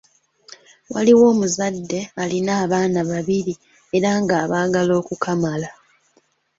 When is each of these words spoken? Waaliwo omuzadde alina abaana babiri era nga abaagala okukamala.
Waaliwo 0.93 1.23
omuzadde 1.33 1.99
alina 2.21 2.51
abaana 2.63 2.99
babiri 3.11 3.53
era 3.97 4.09
nga 4.21 4.35
abaagala 4.43 4.91
okukamala. 5.01 5.69